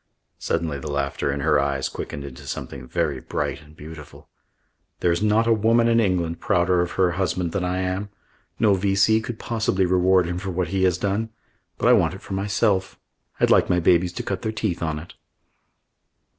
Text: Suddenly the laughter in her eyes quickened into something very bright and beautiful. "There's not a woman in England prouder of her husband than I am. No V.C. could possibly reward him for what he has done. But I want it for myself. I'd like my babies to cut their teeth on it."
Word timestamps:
Suddenly 0.39 0.79
the 0.79 0.89
laughter 0.91 1.31
in 1.31 1.41
her 1.41 1.59
eyes 1.59 1.87
quickened 1.87 2.23
into 2.25 2.47
something 2.47 2.87
very 2.87 3.19
bright 3.19 3.61
and 3.61 3.75
beautiful. 3.75 4.29
"There's 4.99 5.21
not 5.21 5.45
a 5.45 5.53
woman 5.53 5.87
in 5.87 5.99
England 5.99 6.39
prouder 6.39 6.81
of 6.81 6.93
her 6.93 7.11
husband 7.21 7.51
than 7.51 7.63
I 7.63 7.81
am. 7.81 8.09
No 8.57 8.73
V.C. 8.73 9.21
could 9.21 9.37
possibly 9.37 9.85
reward 9.85 10.25
him 10.25 10.39
for 10.39 10.49
what 10.49 10.69
he 10.69 10.85
has 10.85 10.97
done. 10.97 11.29
But 11.77 11.87
I 11.87 11.93
want 11.93 12.15
it 12.15 12.23
for 12.23 12.33
myself. 12.33 12.99
I'd 13.39 13.51
like 13.51 13.69
my 13.69 13.79
babies 13.79 14.11
to 14.13 14.23
cut 14.23 14.41
their 14.41 14.51
teeth 14.51 14.81
on 14.81 14.97
it." 14.97 15.13